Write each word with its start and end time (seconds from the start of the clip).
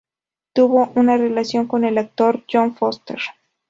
Tuvo 0.53 0.91
una 0.95 1.15
relación 1.15 1.67
con 1.67 1.83
el 1.85 1.99
actor 1.99 2.43
Jon 2.51 2.73
Foster. 2.73 3.19